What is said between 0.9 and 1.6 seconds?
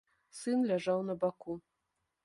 на баку.